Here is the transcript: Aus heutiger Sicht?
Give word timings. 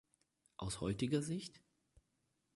Aus 0.57 0.81
heutiger 0.81 1.21
Sicht? 1.21 1.61